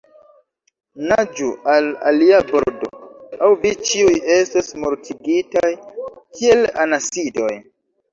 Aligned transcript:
Naĝu 1.09 1.49
al 1.73 1.89
alia 2.11 2.39
bordo, 2.47 2.89
aŭ 3.47 3.49
vi 3.65 3.73
ĉiuj 3.89 4.15
estos 4.37 4.71
mortigitaj, 4.85 5.69
kiel 6.39 6.65
anasidoj! 6.87 7.53